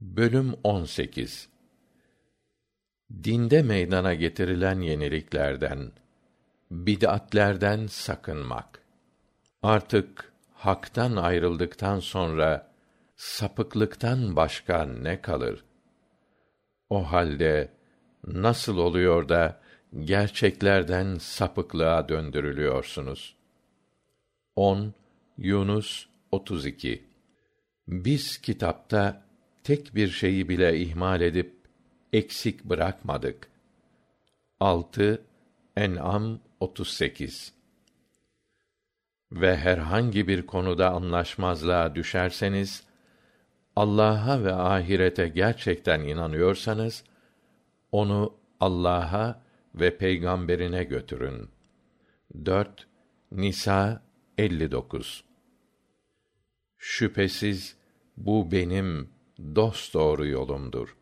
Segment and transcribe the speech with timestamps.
[0.00, 1.48] Bölüm 18
[3.24, 5.92] Dinde meydana getirilen yeniliklerden,
[6.70, 8.82] bid'atlerden sakınmak.
[9.62, 12.72] Artık haktan ayrıldıktan sonra
[13.16, 15.64] sapıklıktan başka ne kalır?
[16.90, 17.72] O halde
[18.26, 19.60] nasıl oluyor da
[20.00, 23.36] gerçeklerden sapıklığa döndürülüyorsunuz?
[24.56, 24.94] 10
[25.38, 27.04] Yunus 32
[27.88, 29.27] Biz kitapta
[29.68, 31.54] tek bir şeyi bile ihmal edip
[32.12, 33.48] eksik bırakmadık.
[34.60, 35.22] 6
[35.76, 37.52] En'am 38
[39.32, 42.86] Ve herhangi bir konuda anlaşmazlığa düşerseniz
[43.76, 47.04] Allah'a ve ahirete gerçekten inanıyorsanız
[47.92, 49.42] onu Allah'a
[49.74, 51.48] ve peygamberine götürün.
[52.44, 52.86] 4
[53.32, 54.02] Nisa
[54.38, 55.24] 59
[56.78, 57.76] Şüphesiz
[58.16, 59.17] bu benim
[59.54, 60.96] dosdoğru yolumdur.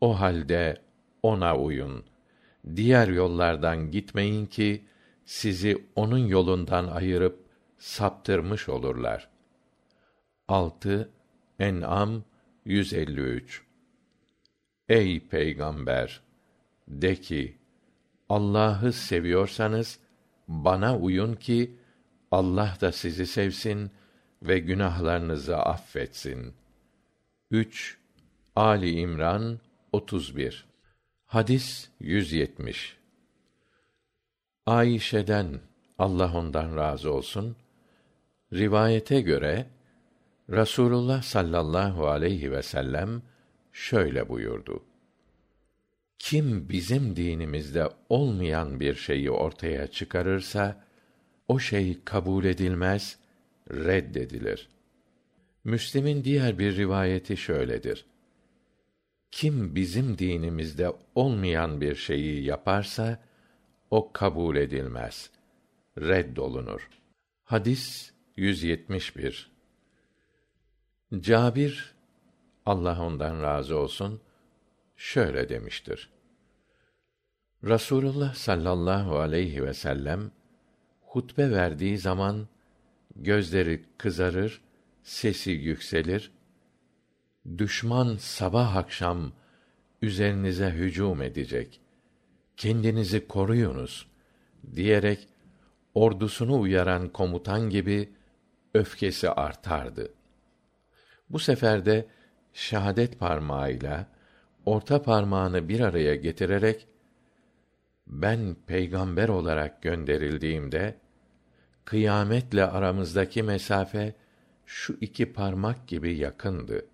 [0.00, 0.82] O halde
[1.22, 2.04] ona uyun.
[2.76, 4.84] Diğer yollardan gitmeyin ki
[5.24, 7.44] sizi onun yolundan ayırıp
[7.78, 9.28] saptırmış olurlar.
[10.48, 11.10] 6
[11.58, 12.24] En'am
[12.64, 13.62] 153
[14.88, 16.20] Ey peygamber
[16.88, 17.58] de ki
[18.28, 19.98] Allah'ı seviyorsanız
[20.48, 21.76] bana uyun ki
[22.30, 23.90] Allah da sizi sevsin
[24.42, 26.54] ve günahlarınızı affetsin.
[27.52, 27.98] 3
[28.56, 29.60] Ali İmran
[29.92, 30.66] 31
[31.24, 32.96] Hadis 170
[34.66, 35.60] Ayşe'den
[35.98, 37.56] Allah ondan razı olsun
[38.52, 39.66] rivayete göre
[40.50, 43.22] Rasulullah sallallahu aleyhi ve sellem
[43.72, 44.84] şöyle buyurdu.
[46.18, 50.84] Kim bizim dinimizde olmayan bir şeyi ortaya çıkarırsa
[51.48, 53.18] o şey kabul edilmez,
[53.70, 54.68] reddedilir.
[55.64, 58.06] Müslim'in diğer bir rivayeti şöyledir.
[59.30, 63.22] Kim bizim dinimizde olmayan bir şeyi yaparsa
[63.90, 65.30] o kabul edilmez.
[65.98, 66.90] Reddolunur.
[67.44, 69.50] Hadis 171.
[71.20, 71.94] Cabir
[72.66, 74.20] Allah ondan razı olsun
[74.96, 76.10] şöyle demiştir.
[77.64, 80.30] Rasulullah sallallahu aleyhi ve sellem
[81.02, 82.48] hutbe verdiği zaman
[83.16, 84.60] gözleri kızarır,
[85.02, 86.32] sesi yükselir.
[87.58, 89.32] Düşman sabah akşam
[90.02, 91.80] üzerinize hücum edecek.
[92.56, 94.06] Kendinizi koruyunuz
[94.76, 95.28] diyerek
[95.94, 98.12] ordusunu uyaran komutan gibi
[98.74, 100.14] öfkesi artardı.
[101.30, 102.06] Bu sefer de
[102.52, 104.06] şahadet parmağıyla
[104.66, 106.86] orta parmağını bir araya getirerek
[108.06, 110.94] ben peygamber olarak gönderildiğimde
[111.84, 114.14] kıyametle aramızdaki mesafe
[114.66, 116.86] şu iki parmak gibi yakındı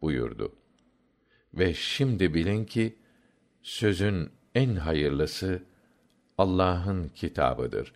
[0.00, 0.52] buyurdu.
[1.54, 2.96] Ve şimdi bilin ki
[3.62, 5.62] sözün en hayırlısı
[6.38, 7.92] Allah'ın kitabıdır.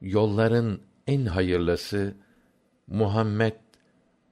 [0.00, 2.14] Yolların en hayırlısı
[2.86, 3.54] Muhammed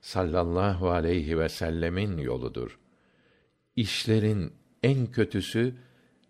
[0.01, 2.79] sallallahu aleyhi ve sellemin yoludur.
[3.77, 4.53] İşlerin
[4.83, 5.75] en kötüsü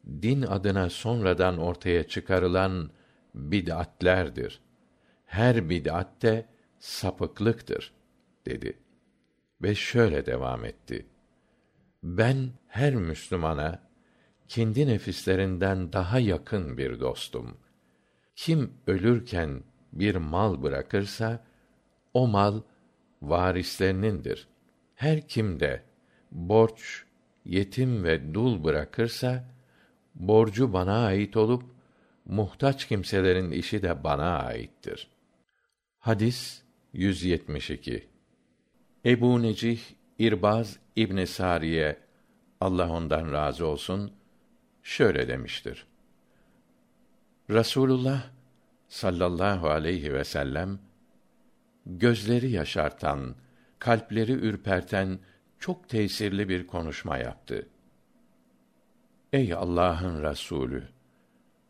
[0.06, 2.90] din adına sonradan ortaya çıkarılan
[3.34, 4.60] bid'atlerdir.
[5.24, 6.46] Her bid'at de
[6.78, 7.92] sapıklıktır
[8.46, 8.78] dedi
[9.62, 11.06] ve şöyle devam etti.
[12.02, 13.82] Ben her Müslümana
[14.48, 17.56] kendi nefislerinden daha yakın bir dostum.
[18.36, 21.44] Kim ölürken bir mal bırakırsa
[22.14, 22.62] o mal
[23.22, 24.48] varislerinindir.
[24.94, 25.82] Her kim de
[26.32, 27.04] borç,
[27.44, 29.44] yetim ve dul bırakırsa
[30.14, 31.62] borcu bana ait olup
[32.24, 35.08] muhtaç kimselerin işi de bana aittir.
[35.98, 36.62] Hadis
[36.96, 38.08] 172
[39.04, 39.80] Ebu Necih
[40.18, 41.98] İrbaz İbn Sariye
[42.60, 44.12] Allah ondan razı olsun
[44.82, 45.86] şöyle demiştir.
[47.50, 48.30] Rasulullah
[48.88, 50.78] sallallahu aleyhi ve sellem
[51.86, 53.34] gözleri yaşartan,
[53.78, 55.18] kalpleri ürperten
[55.58, 57.68] çok tesirli bir konuşma yaptı.
[59.32, 60.88] Ey Allah'ın Resulü,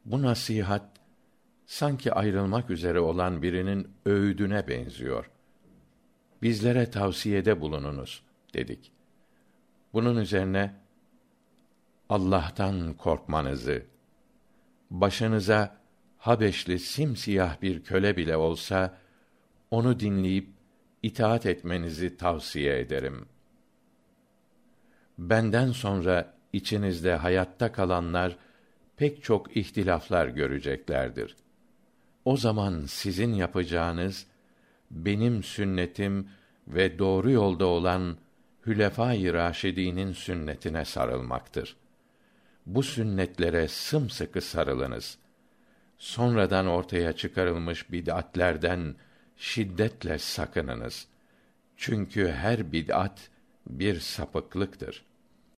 [0.05, 0.96] bu nasihat
[1.67, 5.31] sanki ayrılmak üzere olan birinin öğüdüne benziyor.
[6.43, 8.23] Bizlere tavsiyede bulununuz
[8.55, 8.93] dedik.
[9.93, 10.75] Bunun üzerine
[12.09, 13.83] Allah'tan korkmanızı,
[14.91, 15.77] başınıza
[16.19, 18.99] Habeşli simsiyah bir köle bile olsa
[19.71, 20.49] onu dinleyip
[21.03, 23.29] itaat etmenizi tavsiye ederim.
[25.19, 28.37] Benden sonra içinizde hayatta kalanlar
[28.97, 31.37] pek çok ihtilaflar göreceklerdir.
[32.27, 34.27] O zaman sizin yapacağınız
[34.91, 36.29] benim sünnetim
[36.69, 38.19] ve doğru yolda olan
[38.67, 41.77] Hülefâ-i Raşidî'nin sünnetine sarılmaktır.
[42.67, 45.19] Bu sünnetlere sımsıkı sarılınız.
[45.99, 48.95] Sonradan ortaya çıkarılmış bid'atlerden
[49.37, 51.07] şiddetle sakınınız.
[51.77, 53.31] Çünkü her bid'at
[53.67, 55.05] bir sapıklıktır.